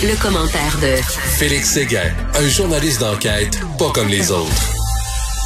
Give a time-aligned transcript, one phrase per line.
[0.00, 1.02] Le, commentaire de
[1.38, 4.52] Félix Séguin, un journaliste d'enquête pas comme les autres.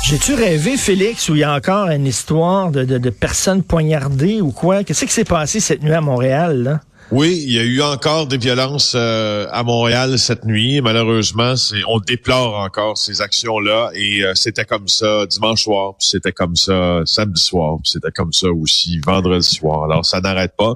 [0.04, 4.42] J'ai-tu rêvé, Félix, où il y a encore une histoire de, de, de personnes poignardées
[4.42, 4.84] ou quoi?
[4.84, 6.80] Qu'est-ce qui s'est passé cette nuit à Montréal, là?
[7.14, 10.80] Oui, il y a eu encore des violences euh, à Montréal cette nuit.
[10.80, 11.52] Malheureusement,
[11.86, 16.56] on déplore encore ces actions-là et euh, c'était comme ça dimanche soir, puis c'était comme
[16.56, 19.84] ça samedi soir, puis c'était comme ça aussi vendredi soir.
[19.84, 20.72] Alors ça n'arrête pas.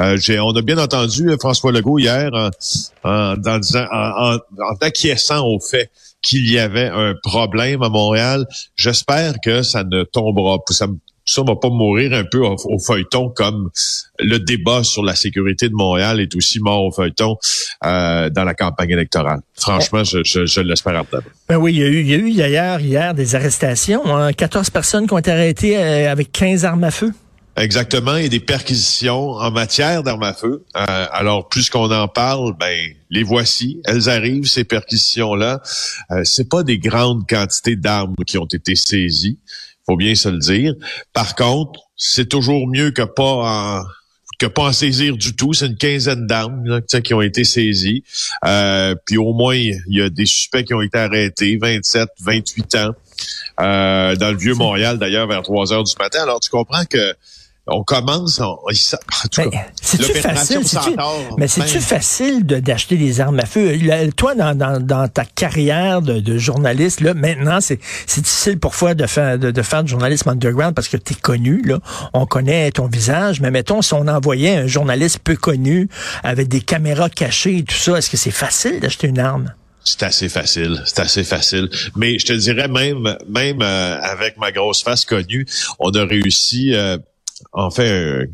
[0.00, 2.50] Euh, on a bien entendu François Legault hier en,
[3.04, 4.26] en,
[4.80, 8.44] acquiesçant au fait qu'il y avait un problème à Montréal.
[8.74, 10.88] J'espère que ça ne tombera, ça
[11.26, 13.70] ça va pas mourir un peu au, feuilleton comme
[14.20, 17.36] le débat sur la sécurité de Montréal est aussi mort au feuilleton
[17.84, 19.40] euh, dans la campagne électorale.
[19.54, 21.04] Franchement, je, je, je l'espère
[21.48, 24.02] Ben oui, il y a eu, il y a eu d'ailleurs hier des arrestations.
[24.36, 24.70] 14 hein.
[24.72, 27.12] personnes qui ont été arrêtées euh, avec 15 armes à feu.
[27.56, 30.64] Exactement, et des perquisitions en matière d'armes à feu.
[30.76, 35.62] Euh, alors, plus qu'on en parle, ben les voici, elles arrivent ces perquisitions-là.
[36.10, 39.38] Euh, c'est pas des grandes quantités d'armes qui ont été saisies
[39.86, 40.74] faut bien se le dire.
[41.12, 43.84] Par contre, c'est toujours mieux que pas en
[44.38, 45.54] que pas en saisir du tout.
[45.54, 48.04] C'est une quinzaine d'armes qui ont été saisies.
[48.44, 52.74] Euh, puis au moins, il y a des suspects qui ont été arrêtés, 27, 28
[52.74, 52.90] ans,
[53.60, 56.22] euh, dans le Vieux-Montréal, d'ailleurs, vers 3 heures du matin.
[56.22, 57.14] Alors, tu comprends que
[57.68, 60.60] on commence, on, c'est-tu facile,
[61.36, 63.76] mais c'est-tu facile d'acheter des armes à feu?
[64.16, 67.80] toi, dans, dans, dans, ta carrière de, de journaliste, là, maintenant, c'est
[68.16, 71.62] difficile parfois de faire de, de, faire du journalisme underground parce que tu es connu,
[71.62, 71.80] là.
[72.12, 75.88] On connaît ton visage, mais mettons, si on envoyait un journaliste peu connu
[76.22, 79.52] avec des caméras cachées et tout ça, est-ce que c'est facile d'acheter une arme?
[79.84, 81.68] C'est assez facile, c'est assez facile.
[81.94, 85.46] Mais je te dirais même, même euh, avec ma grosse face connue,
[85.78, 86.98] on a réussi euh,
[87.52, 88.28] en fait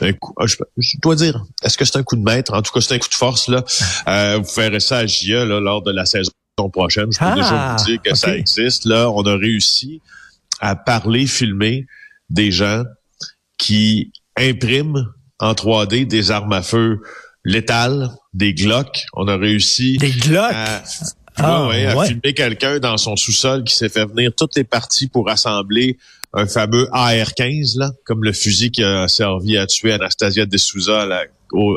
[0.00, 2.52] un, coup, ah, je, dois dire, est-ce que c'est un coup de maître?
[2.54, 3.48] En tout cas, c'est un coup de force.
[3.48, 3.64] là.
[4.08, 6.30] Euh, vous ferez ça à GIA là, lors de la saison
[6.72, 7.12] prochaine.
[7.12, 8.84] Je peux déjà vous dire que ça existe.
[8.84, 10.00] Là, on a réussi
[10.60, 11.86] à parler, filmer
[12.30, 12.82] des gens
[13.58, 15.06] qui impriment
[15.38, 17.00] en 3D des armes à feu
[17.44, 19.04] létales, des Glock.
[19.14, 20.52] On a réussi des Glock.
[20.52, 20.82] à,
[21.36, 25.30] ah, à filmer quelqu'un dans son sous-sol qui s'est fait venir toutes les parties pour
[25.30, 25.96] assembler
[26.34, 31.02] un fameux AR-15, là, comme le fusil qui a servi à tuer Anastasia De Souza
[31.02, 31.24] à la,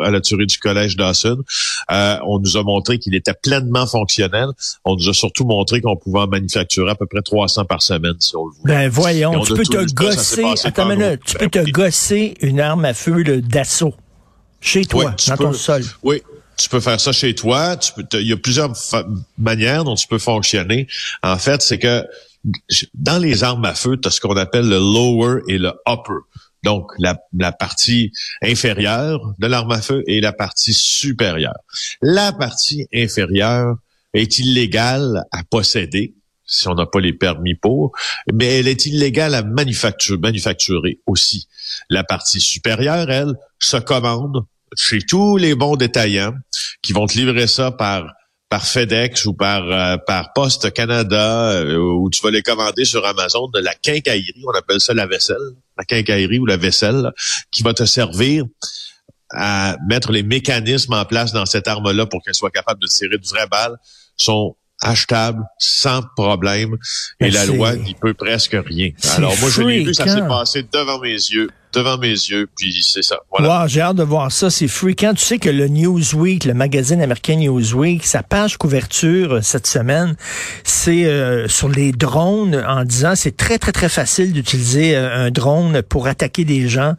[0.03, 1.37] à la tuerie du collège Dawson.
[1.91, 4.47] Euh, on nous a montré qu'il était pleinement fonctionnel.
[4.83, 8.15] On nous a surtout montré qu'on pouvait en manufacturer à peu près 300 par semaine,
[8.19, 8.73] si on le voulait.
[8.73, 10.89] Ben voyons, tu peux te gosser, attends
[11.25, 13.95] tu peux te gosser une arme à feu d'assaut
[14.59, 15.83] chez toi, dans ton sol.
[16.03, 16.21] Oui,
[16.57, 17.77] tu peux faire ça chez toi.
[18.13, 18.73] il y a plusieurs
[19.37, 20.87] manières dont tu peux fonctionner.
[21.23, 22.05] En fait, c'est que
[22.93, 26.19] dans les armes à feu, tu as ce qu'on appelle le lower et le upper.
[26.63, 31.59] Donc, la, partie inférieure de l'arme à feu et la partie supérieure.
[32.01, 33.77] La partie inférieure
[34.13, 36.13] est illégale à posséder
[36.45, 37.93] si on n'a pas les permis pour,
[38.31, 41.47] mais elle est illégale à manufacturer, manufacturer aussi.
[41.89, 46.35] La partie supérieure, elle, se commande chez tous les bons détaillants
[46.81, 48.05] qui vont te livrer ça par
[48.51, 53.03] par FedEx ou par euh, par Poste Canada euh, ou tu vas les commander sur
[53.05, 55.37] Amazon de la quincaillerie, on appelle ça la vaisselle,
[55.77, 57.13] la quincaillerie ou la vaisselle
[57.49, 58.43] qui va te servir
[59.29, 63.17] à mettre les mécanismes en place dans cette arme-là pour qu'elle soit capable de tirer
[63.17, 63.77] de vraies balles
[64.17, 66.75] sont achetables sans problème
[67.21, 68.91] et ben, la loi n'y peut presque rien.
[69.15, 72.81] Alors moi je l'ai vu, ça s'est passé devant mes yeux devant mes yeux, puis
[72.81, 73.17] c'est ça.
[73.31, 73.65] Voilà.
[73.67, 74.49] j'ai hâte de voir ça.
[74.49, 75.13] C'est fréquent.
[75.13, 80.15] Tu sais que le Newsweek, le magazine américain Newsweek, sa page couverture euh, cette semaine,
[80.63, 85.31] c'est euh, sur les drones en disant c'est très, très, très facile d'utiliser euh, un
[85.31, 86.95] drone pour attaquer des gens,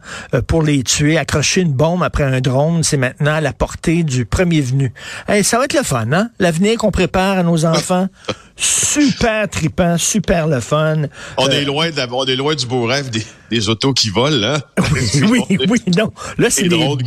[0.47, 1.17] pour les tuer.
[1.17, 4.93] Accrocher une bombe après un drone, c'est maintenant à la portée du premier venu.
[5.27, 6.29] Hey, ça va être le fun, hein?
[6.39, 8.07] L'avenir qu'on prépare à nos enfants.
[8.55, 11.03] Super tripant, super le fun.
[11.37, 14.37] On est loin de on est loin du beau rêve des, des autos qui volent,
[14.37, 14.59] là.
[15.23, 16.11] oui, oui, non.
[16.37, 16.97] Là, c'est les,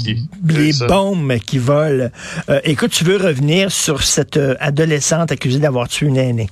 [0.48, 2.10] les bombes qui volent.
[2.48, 6.50] Euh, écoute, tu veux revenir sur cette euh, adolescente accusée d'avoir tué une aînée?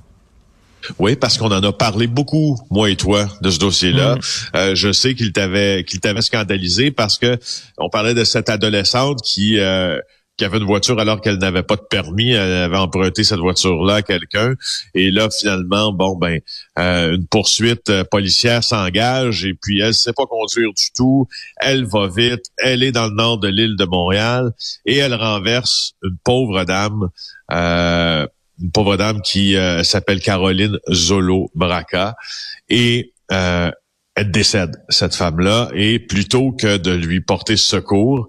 [0.99, 4.17] Oui, parce qu'on en a parlé beaucoup, moi et toi, de ce dossier-là.
[4.17, 4.21] Mm.
[4.57, 7.39] Euh, je sais qu'il t'avait qu'il t'avait scandalisé parce que
[7.79, 9.59] on parlait de cette adolescente qui
[10.37, 13.97] qui avait une voiture alors qu'elle n'avait pas de permis, elle avait emprunté cette voiture-là
[13.97, 14.55] à quelqu'un.
[14.95, 16.41] Et là, finalement, bon ben,
[16.79, 21.29] euh, une poursuite euh, policière s'engage et puis elle sait pas conduire du tout.
[21.61, 22.47] Elle va vite.
[22.59, 24.51] Elle est dans le nord de l'île de Montréal
[24.87, 27.09] et elle renverse une pauvre dame.
[27.53, 28.27] Euh,
[28.61, 32.15] une pauvre dame qui s'appelle Caroline Zolo Braca.
[32.69, 33.13] Et
[34.17, 38.29] elle décède, cette femme-là, et plutôt que de lui porter secours,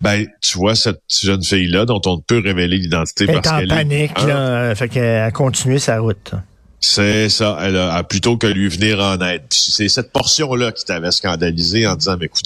[0.00, 3.72] ben, tu vois, cette jeune fille-là, dont on ne peut révéler l'identité parce qu'elle est...
[3.72, 6.34] en panique, là, fait qu'elle a continué sa route.
[6.78, 7.58] C'est ça.
[7.62, 9.44] Elle a, plutôt que lui venir en aide.
[9.48, 12.44] C'est cette portion-là qui t'avait scandalisé en disant, mais écoute,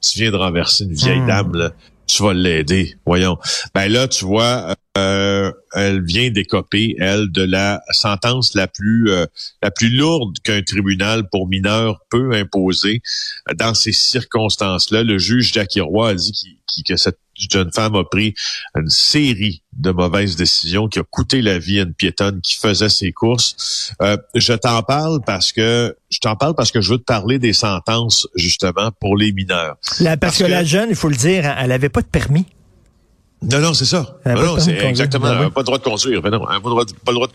[0.00, 1.26] tu viens de renverser une vieille hmm.
[1.26, 1.70] dame, là
[2.06, 2.94] tu vas l'aider.
[3.06, 3.38] Voyons.
[3.74, 9.26] Ben là, tu vois, euh, elle vient d'écoper, elle, de la sentence la plus euh,
[9.60, 13.02] la plus lourde qu'un tribunal pour mineurs peut imposer.
[13.56, 18.34] Dans ces circonstances-là, le juge Jacques Roy a dit que cette jeune femme a pris
[18.76, 22.88] une série de mauvaises décisions qui a coûté la vie à une piétonne qui faisait
[22.88, 23.92] ses courses.
[24.02, 27.40] Euh, je t'en parle parce que je t'en parle parce que je veux te parler
[27.40, 29.76] des sentences justement pour les mineurs.
[30.20, 32.46] parce, que, la jeune, il faut le dire, elle avait pas de permis.
[33.50, 34.18] Non, non, c'est ça.
[34.26, 35.28] Non, non, c'est exactement.
[35.28, 36.22] Ben pas le droit de conduire.
[36.22, 37.32] Ben non, pas le droit, pas le droit de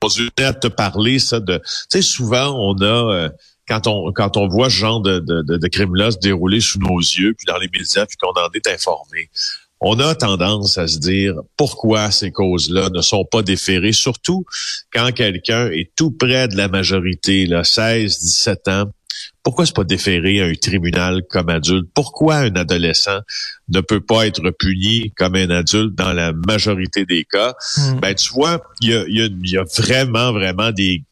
[0.00, 0.30] conduire.
[0.38, 1.58] à te parler ça de.
[1.58, 3.28] Tu sais, souvent on a euh,
[3.66, 6.98] quand on quand on voit ce genre de, de, de, crime-là se dérouler sous nos
[6.98, 9.30] yeux, puis dans les médias, puis qu'on en est informé,
[9.80, 14.44] on a tendance à se dire pourquoi ces causes-là ne sont pas déférées, surtout
[14.92, 18.84] quand quelqu'un est tout près de la majorité, là, 16, 17 ans.
[19.42, 21.88] Pourquoi c'est pas déféré à un tribunal comme adulte?
[21.94, 23.20] Pourquoi un adolescent
[23.68, 27.54] ne peut pas être puni comme un adulte dans la majorité des cas?
[27.76, 28.00] Hmm.
[28.00, 31.02] Ben, tu vois, il y a, y a vraiment, vraiment des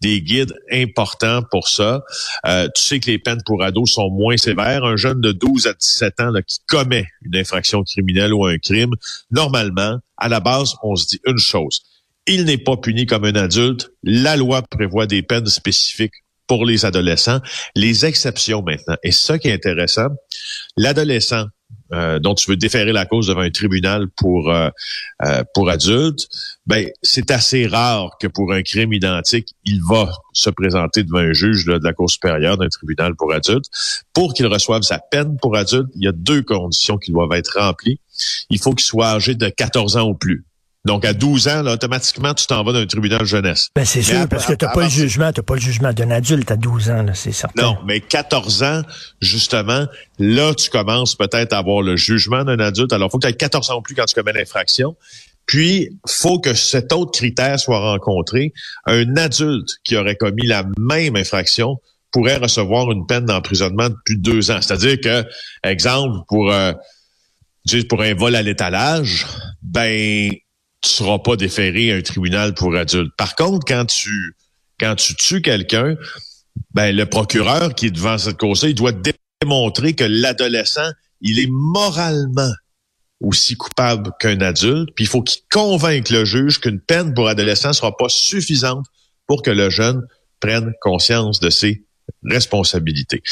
[0.00, 2.02] des guides importants pour ça.
[2.46, 4.84] Euh, tu sais que les peines pour ados sont moins sévères.
[4.84, 8.58] Un jeune de 12 à 17 ans là, qui commet une infraction criminelle ou un
[8.58, 8.92] crime,
[9.30, 11.82] normalement, à la base, on se dit une chose.
[12.26, 13.90] Il n'est pas puni comme un adulte.
[14.02, 17.40] La loi prévoit des peines spécifiques pour les adolescents.
[17.74, 18.96] Les exceptions maintenant.
[19.02, 20.08] Et ça qui est intéressant,
[20.76, 21.46] l'adolescent
[21.92, 24.70] euh, dont tu veux déférer la cause devant un tribunal pour euh,
[25.24, 26.28] euh, pour adultes,
[26.66, 31.32] ben c'est assez rare que pour un crime identique, il va se présenter devant un
[31.32, 33.66] juge de la Cour supérieure d'un tribunal pour adultes.
[34.12, 37.58] Pour qu'il reçoive sa peine pour adulte, il y a deux conditions qui doivent être
[37.58, 38.00] remplies.
[38.50, 40.44] Il faut qu'il soit âgé de 14 ans ou plus.
[40.86, 43.68] Donc, à 12 ans, là, automatiquement, tu t'en vas dans un tribunal jeunesse.
[43.76, 46.10] Ben, c'est sûr, parce que tu n'as pas le jugement, t'as pas le jugement d'un
[46.10, 47.62] adulte à 12 ans, c'est certain.
[47.62, 48.82] Non, mais 14 ans,
[49.20, 49.86] justement,
[50.18, 52.94] là, tu commences peut-être à avoir le jugement d'un adulte.
[52.94, 54.96] Alors, il faut que tu aies 14 ans ou plus quand tu commets l'infraction.
[55.44, 58.54] Puis, faut que cet autre critère soit rencontré.
[58.86, 61.76] Un adulte qui aurait commis la même infraction
[62.10, 64.60] pourrait recevoir une peine d'emprisonnement de plus de deux ans.
[64.62, 65.24] C'est-à-dire que,
[65.62, 66.72] exemple, pour, euh,
[67.88, 69.26] pour un vol à l'étalage,
[69.62, 70.30] ben,
[70.82, 73.14] tu seras pas déféré à un tribunal pour adultes.
[73.16, 74.36] Par contre, quand tu
[74.78, 75.96] quand tu tues quelqu'un,
[76.72, 78.92] ben le procureur qui est devant cette cause il doit
[79.42, 80.90] démontrer que l'adolescent,
[81.20, 82.52] il est moralement
[83.20, 87.74] aussi coupable qu'un adulte, puis il faut qu'il convainque le juge qu'une peine pour adolescent
[87.74, 88.86] sera pas suffisante
[89.26, 90.02] pour que le jeune
[90.40, 91.84] prenne conscience de ses
[92.24, 93.22] responsabilités.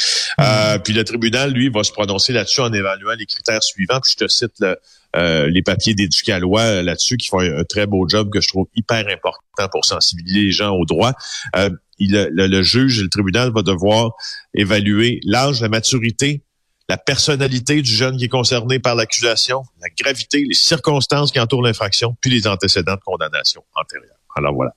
[0.40, 4.00] Euh, puis le tribunal, lui, va se prononcer là-dessus en évaluant les critères suivants.
[4.00, 4.76] Puis je te cite le,
[5.16, 8.66] euh, les papiers d'éducalois euh, là-dessus qui font un, très beau job que je trouve
[8.76, 11.12] hyper important pour sensibiliser les gens au droit.
[11.56, 14.12] Euh, il, le, le, juge, le tribunal va devoir
[14.54, 16.44] évaluer l'âge, la maturité,
[16.88, 21.62] la personnalité du jeune qui est concerné par l'accusation, la gravité, les circonstances qui entourent
[21.62, 24.14] l'infraction, puis les antécédents de condamnation antérieure.
[24.36, 24.72] Alors voilà.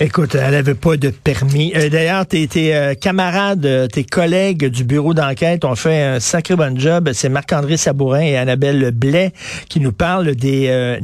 [0.00, 1.72] Écoute, elle avait pas de permis.
[1.76, 6.56] Euh, d'ailleurs, tes, euh, camarades, euh, tes collègues du bureau d'enquête ont fait un sacré
[6.56, 7.10] bon job.
[7.12, 9.32] C'est Marc-André Sabourin et Annabelle Blais
[9.68, 10.98] qui nous parlent des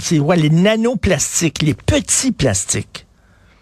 [0.00, 3.06] c'est les nanoplastiques, les petits plastiques.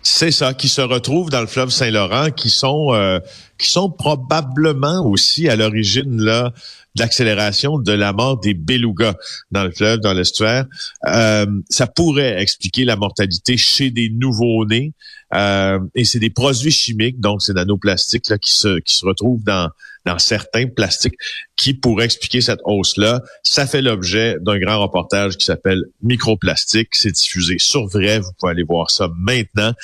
[0.02, 3.20] C'est ça, qui se retrouvent dans le fleuve Saint-Laurent, qui sont
[3.58, 6.52] qui sont probablement aussi à l'origine là
[6.98, 9.14] l'accélération de la mort des belugas
[9.50, 10.66] dans le fleuve, dans l'estuaire.
[11.06, 14.92] Euh, ça pourrait expliquer la mortalité chez des nouveaux-nés.
[15.34, 19.44] Euh, et c'est des produits chimiques, donc c'est nanoplastiques là, qui se qui se retrouvent
[19.44, 19.68] dans
[20.06, 21.16] dans certains plastiques
[21.54, 23.20] qui pourraient expliquer cette hausse-là.
[23.42, 26.88] Ça fait l'objet d'un grand reportage qui s'appelle Microplastique.
[26.92, 28.20] C'est diffusé sur Vrai.
[28.20, 29.74] Vous pouvez aller voir ça maintenant.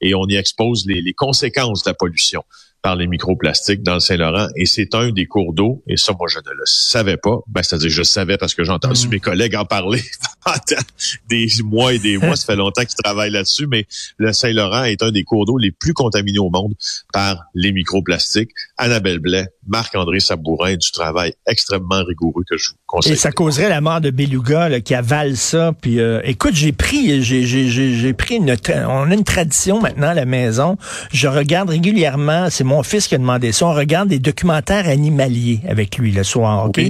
[0.00, 2.42] Et on y expose les, les conséquences de la pollution
[2.82, 6.28] par les microplastiques dans le Saint-Laurent et c'est un des cours d'eau et ça moi
[6.30, 9.10] je ne le savais pas ben c'est-à-dire je savais parce que j'ai entendu mm.
[9.10, 10.02] mes collègues en parler
[10.44, 10.82] pendant
[11.28, 13.86] des mois et des mois ça fait longtemps qu'ils travaillent là-dessus mais
[14.18, 16.74] le Saint-Laurent est un des cours d'eau les plus contaminés au monde
[17.12, 23.12] par les microplastiques Annabelle Blais Marc-André Sabourin du travail extrêmement rigoureux que je vous conseille.
[23.12, 27.22] Et ça causerait la mort de Beluga qui avale ça puis euh, écoute j'ai pris
[27.22, 28.56] j'ai j'ai pris une
[28.88, 30.76] on a une tradition maintenant à la maison
[31.12, 33.66] je regarde régulièrement c'est mon fils qui a demandé ça.
[33.66, 36.80] On regarde des documentaires animaliers avec lui le soir, OK?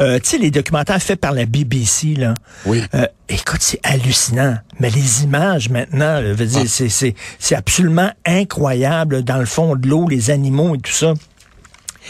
[0.00, 2.34] Euh, tu sais, les documentaires faits par la BBC, là.
[2.66, 2.82] Oui.
[2.94, 4.56] Euh, écoute, c'est hallucinant.
[4.80, 6.88] Mais les images maintenant, je veux dire, ah.
[6.88, 11.14] c'est, c'est absolument incroyable dans le fond de l'eau, les animaux et tout ça.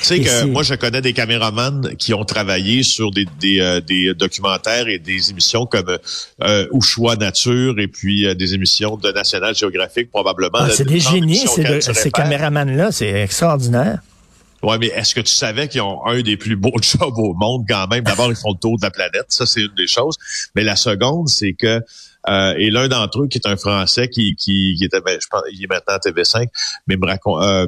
[0.01, 3.81] Tu sais que moi, je connais des caméramans qui ont travaillé sur des, des, euh,
[3.81, 5.99] des documentaires et des émissions comme
[6.43, 10.59] euh, Choix Nature et puis euh, des émissions de National Geographic, probablement.
[10.61, 12.93] Ah, c'est des génies, ces caméramans-là.
[12.93, 14.01] C'est extraordinaire.
[14.63, 17.65] Oui, mais est-ce que tu savais qu'ils ont un des plus beaux jobs au monde
[17.69, 18.05] quand même?
[18.05, 19.27] D'abord, ils font le tour de la planète.
[19.29, 20.17] Ça, c'est une des choses.
[20.55, 21.81] Mais la seconde, c'est que
[22.29, 25.27] euh, et l'un d'entre eux, qui est un Français qui, qui, qui était, ben, je
[25.29, 26.49] pense, il est maintenant à TV5,
[26.87, 27.67] mais me raconte, euh,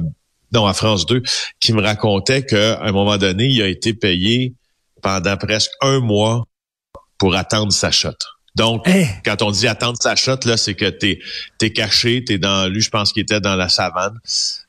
[0.51, 1.21] non, à France 2,
[1.59, 4.53] qui me racontait qu'à un moment donné, il a été payé
[5.01, 6.45] pendant presque un mois
[7.17, 8.17] pour attendre sa shot.
[8.55, 9.05] Donc, hein?
[9.23, 11.19] quand on dit attendre sa shot, là, c'est que t'es
[11.61, 14.17] es caché, t'es dans lui, je pense qu'il était dans la savane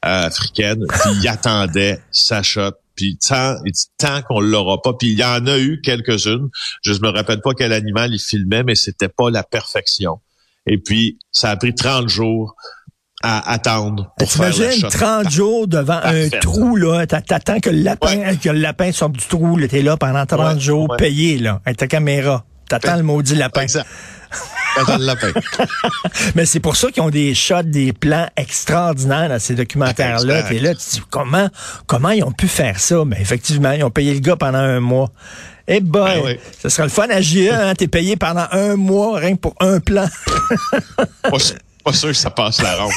[0.04, 2.72] euh, africaine, puis il attendait sa shot.
[2.94, 3.56] Puis tant,
[3.98, 4.92] tant qu'on l'aura pas.
[4.92, 6.50] Puis il y en a eu quelques-unes.
[6.84, 10.20] Je me rappelle pas quel animal il filmait, mais c'était pas la perfection.
[10.66, 12.54] Et puis, ça a pris 30 jours
[13.22, 14.88] à attendre pour faire la shot.
[14.88, 17.06] 30 jours devant un trou, là.
[17.06, 19.68] T'attends que le lapin, que le lapin sorte du trou, là.
[19.68, 22.44] T'es là pendant 30 jours, payé, là, avec ta caméra.
[22.68, 23.66] T'attends le maudit lapin.
[23.66, 25.30] T'attends le lapin.
[26.34, 30.44] Mais c'est pour ça qu'ils ont des shots, des plans extraordinaires dans ces documentaires-là.
[30.44, 31.48] T'es là, tu dis, comment,
[31.86, 33.04] comment ils ont pu faire ça?
[33.04, 35.10] Mais effectivement, ils ont payé le gars pendant un mois.
[35.68, 37.74] Eh ben, ben ce sera le fun à GA, hein?
[37.74, 40.06] T'es payé pendant un mois rien que pour un plan.
[41.82, 42.92] Pas sûr que ça passe la rampe,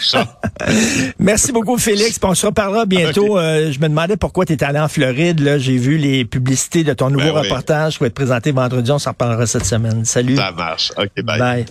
[0.00, 0.38] ça.
[1.18, 2.18] Merci beaucoup, Félix.
[2.22, 3.38] on se reparlera bientôt.
[3.38, 5.40] Euh, je me demandais pourquoi tu étais allé en Floride.
[5.40, 8.90] Là, j'ai vu les publicités de ton nouveau ben reportage qui va être présenté vendredi.
[8.90, 10.04] On s'en reparlera cette semaine.
[10.04, 10.36] Salut.
[10.36, 10.92] Ça marche.
[10.96, 11.38] OK, bye.
[11.38, 11.66] Bye.